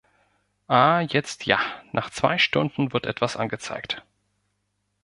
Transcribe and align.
Ah 0.65 1.01
jetzt 1.01 1.45
ja, 1.45 1.59
nach 1.91 2.09
zwei 2.09 2.39
Stunden 2.39 2.91
wird 2.91 3.05
etwas 3.05 3.37
angezeigt. 3.37 4.03